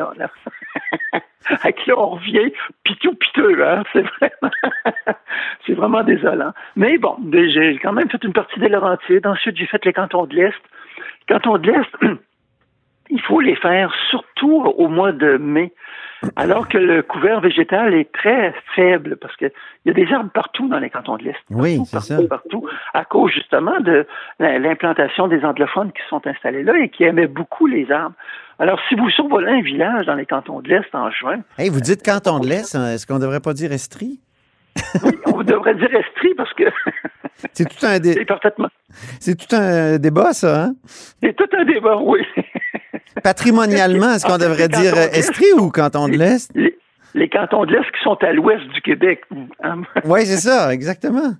Avec 1.62 1.86
là, 1.86 1.98
on 1.98 2.10
revient 2.10 2.52
pitou 2.84 3.14
piteux, 3.14 3.66
hein? 3.66 3.82
C'est 3.92 4.02
vraiment, 4.02 4.52
vraiment 5.68 6.02
désolant. 6.02 6.52
Mais 6.76 6.98
bon, 6.98 7.16
j'ai 7.32 7.78
quand 7.78 7.92
même 7.92 8.10
fait 8.10 8.22
une 8.22 8.32
partie 8.32 8.60
des 8.60 8.68
Laurentides. 8.68 9.26
Ensuite, 9.26 9.56
j'ai 9.56 9.66
fait 9.66 9.84
les 9.84 9.92
cantons 9.92 10.26
de 10.26 10.34
l'Est. 10.34 10.60
Les 11.28 11.34
cantons 11.34 11.58
de 11.58 11.70
l'Est, 11.70 11.96
il 13.10 13.20
faut 13.22 13.40
les 13.40 13.56
faire 13.56 13.94
surtout 14.10 14.62
au 14.76 14.88
mois 14.88 15.12
de 15.12 15.36
mai. 15.38 15.72
Alors 16.36 16.68
que 16.68 16.78
le 16.78 17.02
couvert 17.02 17.40
végétal 17.40 17.94
est 17.94 18.10
très 18.12 18.54
faible 18.74 19.16
parce 19.16 19.36
qu'il 19.36 19.50
y 19.84 19.90
a 19.90 19.92
des 19.92 20.12
arbres 20.12 20.30
partout 20.30 20.68
dans 20.68 20.78
les 20.78 20.90
cantons 20.90 21.16
de 21.16 21.24
l'Est. 21.24 21.36
Oui, 21.50 21.80
c'est 21.86 22.00
ça. 22.00 22.18
Partout, 22.28 22.68
à 22.94 23.04
cause 23.04 23.32
justement 23.32 23.78
de 23.80 24.06
l'implantation 24.40 25.28
des 25.28 25.44
anglophones 25.44 25.92
qui 25.92 26.02
sont 26.08 26.26
installés 26.26 26.62
là 26.62 26.76
et 26.78 26.88
qui 26.88 27.04
aimaient 27.04 27.28
beaucoup 27.28 27.66
les 27.66 27.90
arbres. 27.90 28.16
Alors, 28.58 28.80
si 28.88 28.96
vous 28.96 29.08
survolez 29.10 29.52
un 29.52 29.62
village 29.62 30.06
dans 30.06 30.16
les 30.16 30.26
cantons 30.26 30.60
de 30.60 30.68
l'Est 30.68 30.92
en 30.92 31.10
juin. 31.10 31.40
Hey, 31.58 31.68
vous 31.68 31.80
dites 31.80 32.02
canton 32.02 32.40
de 32.40 32.48
l'Est, 32.48 32.74
hein, 32.74 32.92
est-ce 32.92 33.06
qu'on 33.06 33.14
ne 33.14 33.20
devrait 33.20 33.40
pas 33.40 33.52
dire 33.52 33.70
Estrie? 33.72 34.20
oui, 35.04 35.12
on 35.26 35.42
devrait 35.42 35.74
dire 35.76 35.94
Estrie 35.94 36.34
parce 36.36 36.52
que. 36.54 36.64
c'est 37.52 37.68
tout 37.68 37.86
un 37.86 37.98
débat. 37.98 38.24
C'est 39.20 39.36
tout 39.36 39.54
un 39.54 39.98
débat, 39.98 40.32
ça, 40.32 40.64
hein? 40.64 40.74
C'est 41.22 41.36
tout 41.36 41.48
un 41.56 41.64
débat, 41.64 41.98
oui. 41.98 42.20
Patrimonialement, 43.22 44.12
est-ce 44.12 44.26
qu'on 44.26 44.38
devrait 44.38 44.68
dire 44.68 44.96
Estrie 45.12 45.52
ou 45.56 45.70
canton 45.70 46.08
de 46.08 46.16
l'Est? 46.16 46.52
Les, 47.14 47.28
cantons 47.28 47.64
de 47.64 47.72
l'Est 47.72 47.90
qui 47.92 48.02
sont 48.02 48.16
à 48.22 48.32
l'ouest 48.32 48.66
du 48.68 48.80
Québec. 48.80 49.24
oui, 50.04 50.26
c'est 50.26 50.36
ça, 50.36 50.72
exactement. 50.72 51.32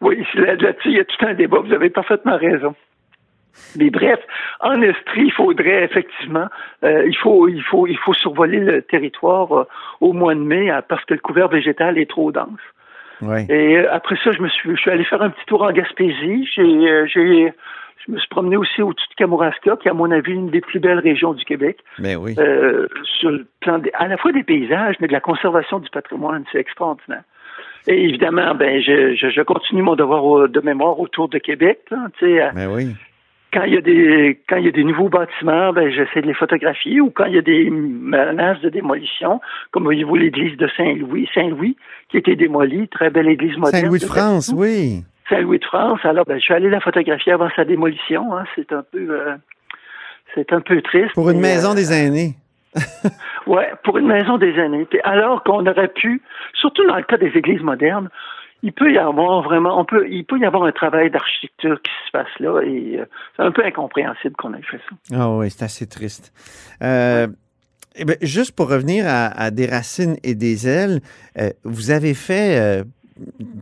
oui, 0.00 0.24
là-dessus, 0.34 0.88
il 0.88 0.96
y 0.96 1.00
a 1.00 1.04
tout 1.04 1.26
un 1.26 1.34
débat. 1.34 1.58
Vous 1.60 1.72
avez 1.72 1.90
parfaitement 1.90 2.36
raison. 2.36 2.74
Mais 3.76 3.90
bref, 3.90 4.18
en 4.60 4.80
Estrie, 4.82 5.24
il 5.24 5.32
faudrait 5.32 5.84
effectivement, 5.84 6.46
euh, 6.84 7.04
il 7.06 7.16
faut, 7.16 7.48
il 7.48 7.62
faut, 7.62 7.86
il 7.86 7.98
faut 7.98 8.14
survoler 8.14 8.60
le 8.60 8.82
territoire 8.82 9.52
euh, 9.52 9.68
au 10.00 10.12
mois 10.12 10.34
de 10.34 10.40
mai 10.40 10.70
hein, 10.70 10.82
parce 10.86 11.04
que 11.04 11.14
le 11.14 11.20
couvert 11.20 11.48
végétal 11.48 11.98
est 11.98 12.08
trop 12.08 12.32
dense. 12.32 12.60
Et 13.48 13.78
euh, 13.78 13.92
après 13.92 14.16
ça, 14.24 14.32
je 14.32 14.42
me 14.42 14.48
suis, 14.48 14.70
je 14.70 14.80
suis 14.80 14.90
allé 14.90 15.04
faire 15.04 15.22
un 15.22 15.30
petit 15.30 15.44
tour 15.46 15.62
en 15.62 15.70
Gaspésie. 15.70 16.48
J'ai, 16.52 17.06
j'ai, 17.06 17.52
je 18.06 18.12
me 18.12 18.18
suis 18.18 18.28
promené 18.28 18.56
aussi 18.56 18.82
au-dessus 18.82 19.08
de 19.10 19.14
Kamouraska, 19.14 19.76
qui 19.76 19.88
est 19.88 19.90
à 19.90 19.94
mon 19.94 20.10
avis 20.10 20.32
une 20.32 20.50
des 20.50 20.60
plus 20.60 20.80
belles 20.80 20.98
régions 20.98 21.34
du 21.34 21.44
Québec. 21.44 21.78
Mais 21.98 22.16
ben 22.16 22.22
oui. 22.22 22.34
sur 23.18 23.30
le 23.30 23.46
plan 23.60 23.80
à 23.94 24.08
la 24.08 24.16
fois 24.16 24.32
des 24.32 24.42
paysages, 24.42 24.96
mais 25.00 25.08
de 25.08 25.12
la 25.12 25.20
conservation 25.20 25.78
du 25.78 25.88
patrimoine, 25.90 26.44
c'est 26.50 26.58
extraordinaire. 26.58 27.22
Et 27.86 28.04
évidemment, 28.04 28.54
ben 28.54 28.80
je, 28.80 29.14
je, 29.14 29.42
continue 29.42 29.82
mon 29.82 29.96
devoir 29.96 30.48
de 30.48 30.60
mémoire 30.60 31.00
autour 31.00 31.28
de 31.28 31.38
Québec. 31.38 31.80
Là, 31.90 32.08
Mais 32.20 32.52
ben 32.54 32.74
oui 32.74 32.94
quand 33.52 33.64
il 33.64 33.74
y 33.74 33.76
a 33.76 33.80
des 33.80 34.40
quand 34.48 34.56
il 34.56 34.64
y 34.64 34.68
a 34.68 34.72
des 34.72 34.84
nouveaux 34.84 35.08
bâtiments, 35.08 35.72
ben 35.72 35.90
j'essaie 35.90 36.22
de 36.22 36.26
les 36.26 36.34
photographier 36.34 37.00
ou 37.00 37.10
quand 37.10 37.26
il 37.26 37.34
y 37.34 37.38
a 37.38 37.42
des 37.42 37.68
menaces 37.70 38.60
de 38.62 38.70
démolition, 38.70 39.40
comme 39.70 39.84
voyez-vous 39.84 40.16
l'église 40.16 40.56
de 40.56 40.68
Saint-Louis, 40.76 41.28
Saint-Louis 41.34 41.76
qui 42.08 42.16
a 42.16 42.20
été 42.20 42.34
démolie, 42.34 42.88
très 42.88 43.10
belle 43.10 43.28
église 43.28 43.56
moderne. 43.56 43.82
Saint-Louis 43.82 44.00
de 44.00 44.06
France, 44.06 44.52
oui. 44.56 45.04
Saint-Louis 45.32 45.58
de 45.58 45.64
France. 45.64 46.00
Alors 46.04 46.24
ben 46.24 46.38
je 46.38 46.42
suis 46.42 46.54
allé 46.54 46.68
la 46.68 46.80
photographier 46.80 47.32
avant 47.32 47.48
sa 47.56 47.64
démolition. 47.64 48.36
Hein. 48.36 48.44
C'est 48.54 48.72
un 48.72 48.84
peu 48.90 49.08
euh, 49.10 49.34
c'est 50.34 50.52
un 50.52 50.60
peu 50.60 50.80
triste. 50.82 51.14
Pour 51.14 51.30
une 51.30 51.40
maison 51.40 51.72
euh, 51.72 51.74
des 51.74 51.92
aînés. 51.92 52.34
ouais, 53.46 53.70
pour 53.84 53.98
une 53.98 54.06
maison 54.06 54.38
des 54.38 54.52
aînés. 54.52 54.86
alors 55.04 55.42
qu'on 55.42 55.66
aurait 55.66 55.88
pu, 55.88 56.22
surtout 56.54 56.86
dans 56.86 56.96
le 56.96 57.02
cas 57.02 57.18
des 57.18 57.32
églises 57.34 57.60
modernes, 57.60 58.08
il 58.62 58.72
peut 58.72 58.92
y 58.92 58.98
avoir 58.98 59.42
vraiment, 59.42 59.78
on 59.78 59.84
peut, 59.84 60.06
il 60.08 60.24
peut 60.24 60.38
y 60.38 60.44
avoir 60.44 60.64
un 60.64 60.72
travail 60.72 61.10
d'architecture 61.10 61.80
qui 61.82 61.90
se 62.06 62.12
passe 62.12 62.38
là 62.38 62.60
et 62.62 63.00
euh, 63.00 63.04
c'est 63.36 63.42
un 63.42 63.50
peu 63.50 63.64
incompréhensible 63.64 64.36
qu'on 64.36 64.54
ait 64.54 64.62
fait 64.62 64.80
ça. 64.88 65.16
Ah 65.18 65.30
oui, 65.30 65.50
c'est 65.50 65.64
assez 65.64 65.86
triste. 65.86 66.32
Eh 67.94 68.04
ben, 68.06 68.16
juste 68.22 68.56
pour 68.56 68.70
revenir 68.70 69.04
à, 69.06 69.50
des 69.50 69.66
racines 69.66 70.16
et 70.22 70.34
des 70.34 70.66
ailes, 70.66 71.00
euh, 71.38 71.50
vous 71.64 71.90
avez 71.90 72.14
fait 72.14 72.84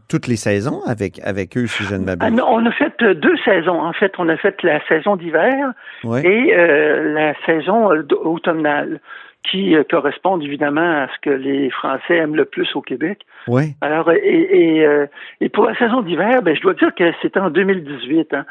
toutes 0.09 0.27
les 0.27 0.37
saisons 0.37 0.83
avec, 0.87 1.21
avec 1.25 1.57
eux, 1.57 1.67
si 1.67 1.85
je 1.85 1.95
ne 1.95 2.05
m'abuse? 2.05 2.27
Ah 2.27 2.31
non, 2.31 2.47
on 2.49 2.67
a 2.67 2.73
fait 2.73 2.93
deux 3.15 3.37
saisons. 3.45 3.81
En 3.81 3.93
fait, 3.93 4.13
on 4.19 4.29
a 4.29 4.37
fait 4.37 4.63
la 4.63 4.85
saison 4.87 5.17
d'hiver 5.17 5.73
et 6.05 6.55
la 6.55 7.35
saison 7.47 7.91
automnale 8.25 9.01
qui 9.49 9.75
euh, 9.75 9.85
correspondent 9.89 10.43
évidemment 10.43 11.03
à 11.03 11.09
ce 11.09 11.21
que 11.23 11.31
les 11.31 11.71
Français 11.71 12.17
aiment 12.17 12.37
le 12.37 12.45
plus 12.45 12.69
au 12.75 12.83
Québec. 12.83 13.21
Oui. 13.47 13.75
Alors, 13.81 14.11
et, 14.13 14.19
et, 14.19 14.87
euh, 14.87 15.07
et 15.41 15.49
pour 15.49 15.65
la 15.65 15.77
saison 15.77 16.03
d'hiver, 16.03 16.43
ben, 16.43 16.55
je 16.55 16.61
dois 16.61 16.75
dire 16.75 16.95
que 16.95 17.11
c'était 17.23 17.41
en 17.41 17.51
2018. 17.51 18.35
Hein. 18.35 18.45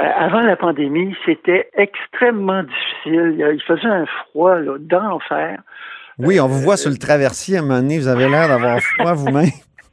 Euh, 0.00 0.04
avant 0.04 0.40
la 0.40 0.56
pandémie, 0.56 1.14
c'était 1.24 1.70
extrêmement 1.74 2.62
difficile. 2.62 3.36
Il 3.54 3.62
faisait 3.66 3.88
un 3.88 4.06
froid 4.06 4.56
d'enfer. 4.78 5.60
Oui, 6.18 6.40
on 6.40 6.46
vous 6.46 6.60
voit 6.60 6.76
sur 6.76 6.90
le 6.90 6.98
traversier 6.98 7.56
à 7.56 7.60
un 7.60 7.62
moment 7.62 7.80
donné, 7.80 7.98
vous 7.98 8.08
avez 8.08 8.28
l'air 8.28 8.48
d'avoir 8.48 8.80
froid 8.80 9.14
vous-même. 9.14 9.50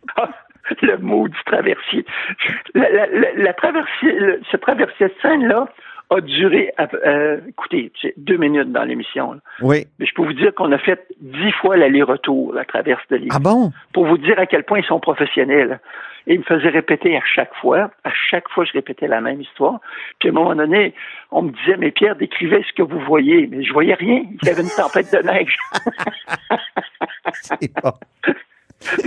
le 0.81 0.97
mot 0.97 1.27
du 1.27 1.38
traversier. 1.45 2.05
La, 2.74 2.89
la, 2.89 3.07
la, 3.35 3.53
traversier, 3.53 4.17
ce 4.51 4.57
traversier 4.57 5.07
de 5.07 5.13
scène-là, 5.21 5.67
a 6.09 6.21
duré, 6.21 6.71
euh, 6.79 7.39
écoutez, 7.47 7.91
deux 8.17 8.38
minutes 8.38 8.71
dans 8.71 8.83
l'émission. 8.83 9.39
Oui. 9.62 9.88
Mais 10.00 10.05
je 10.05 10.13
peux 10.13 10.24
vous 10.24 10.33
dire 10.33 10.53
qu'on 10.53 10.71
a 10.71 10.77
fait 10.77 11.07
dix 11.19 11.51
fois 11.53 11.77
l'aller-retour 11.77 12.55
à 12.57 12.65
travers 12.65 13.01
de 13.09 13.15
l'île. 13.15 13.31
Ah 13.33 13.39
bon? 13.39 13.71
Pour 13.93 14.05
vous 14.05 14.17
dire 14.17 14.38
à 14.39 14.45
quel 14.45 14.63
point 14.63 14.79
ils 14.79 14.85
sont 14.85 15.00
professionnels. 15.00 15.79
Et 16.27 16.35
ils 16.35 16.39
me 16.39 16.43
faisaient 16.43 16.69
répéter 16.69 17.15
à 17.17 17.21
chaque 17.24 17.53
fois. 17.55 17.91
À 18.03 18.12
chaque 18.12 18.50
fois, 18.50 18.65
je 18.65 18.74
répétais 18.74 19.07
la 19.07 19.21
même 19.21 19.41
histoire. 19.41 19.79
Puis 20.19 20.29
à 20.29 20.31
un 20.31 20.35
moment 20.35 20.55
donné, 20.55 20.93
on 21.31 21.43
me 21.43 21.51
disait, 21.51 21.77
mais 21.77 21.91
Pierre, 21.91 22.15
décrivez 22.15 22.63
ce 22.67 22.74
que 22.74 22.81
vous 22.81 23.00
voyez. 23.00 23.47
Mais 23.47 23.63
je 23.63 23.74
voyais 23.74 23.93
rien. 23.93 24.24
Il 24.41 24.47
y 24.47 24.51
avait 24.51 24.63
une 24.63 24.69
tempête 24.69 25.12
de 25.12 25.19
neige. 25.19 25.55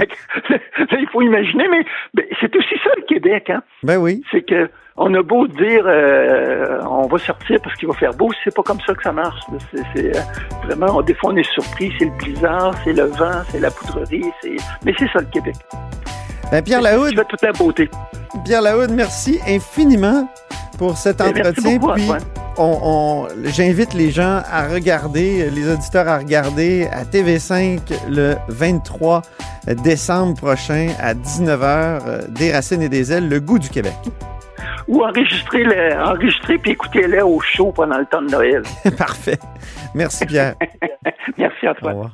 Il 0.92 1.08
faut 1.12 1.22
imaginer, 1.22 1.68
mais, 1.68 2.28
c'est 2.40 2.54
aussi 2.54 2.74
ça 2.82 2.90
le 2.96 3.02
Québec, 3.06 3.50
hein? 3.50 3.62
Ben 3.82 3.98
oui. 3.98 4.22
C'est 4.30 4.42
que 4.42 4.68
on 4.96 5.14
a 5.14 5.22
beau 5.22 5.46
dire 5.46 5.84
euh, 5.86 6.80
on 6.84 7.06
va 7.06 7.18
sortir 7.18 7.60
parce 7.62 7.76
qu'il 7.76 7.86
va 7.86 7.94
faire 7.94 8.12
beau, 8.14 8.30
c'est 8.42 8.54
pas 8.54 8.62
comme 8.62 8.80
ça 8.80 8.94
que 8.94 9.02
ça 9.02 9.12
marche. 9.12 9.40
C'est, 9.94 10.16
euh, 10.16 10.20
vraiment, 10.64 11.00
des 11.02 11.14
fois 11.14 11.30
on 11.32 11.36
est 11.36 11.50
surpris, 11.52 11.92
c'est 11.98 12.06
le 12.06 12.10
blizzard, 12.18 12.74
c'est 12.82 12.92
le 12.92 13.04
vent, 13.04 13.42
c'est 13.50 13.60
la 13.60 13.70
poudrerie, 13.70 14.26
c'est 14.42 14.56
mais 14.84 14.92
c'est 14.98 15.08
ça 15.12 15.20
le 15.20 15.26
Québec. 15.26 15.54
Ben 16.50 16.62
Pierre 16.62 16.82
Lahoud. 16.82 17.10
Tu 17.10 17.24
toute 17.28 17.42
la 17.42 17.52
beauté. 17.52 17.88
Pierre 18.44 18.62
Lahoud, 18.62 18.90
merci 18.90 19.38
infiniment 19.46 20.28
pour 20.78 20.96
cet 20.96 21.18
ben, 21.18 21.28
entretien. 21.28 21.78
Beaucoup, 21.78 21.94
puis 21.94 22.08
on, 22.58 23.28
j'invite 23.44 23.94
les 23.94 24.10
gens 24.10 24.42
à 24.50 24.68
regarder, 24.68 25.50
les 25.50 25.72
auditeurs 25.72 26.08
à 26.08 26.18
regarder 26.18 26.86
à 26.92 27.04
TV5 27.04 27.80
le 28.10 28.36
23 28.48 29.22
décembre 29.82 30.36
prochain 30.36 30.88
à 31.00 31.14
19h, 31.14 32.00
euh, 32.06 32.22
Des 32.28 32.52
racines 32.52 32.82
et 32.82 32.88
des 32.88 33.12
ailes, 33.12 33.28
le 33.28 33.40
goût 33.40 33.58
du 33.58 33.68
Québec. 33.68 33.94
Ou 34.86 35.02
enregistrer, 35.04 35.64
le, 35.64 36.00
enregistrer 36.00 36.58
puis 36.58 36.70
écouter-les 36.72 37.20
au 37.20 37.38
show 37.40 37.72
pendant 37.72 37.98
le 37.98 38.06
temps 38.06 38.22
de 38.22 38.30
Noël. 38.30 38.62
Parfait. 38.96 39.38
Merci 39.94 40.24
Pierre. 40.26 40.54
Merci 41.38 41.66
à 41.66 41.72
Au 41.72 41.74
toi. 41.74 41.90
revoir. 41.90 42.10